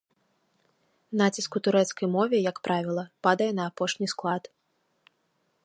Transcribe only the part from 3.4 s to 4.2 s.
на апошні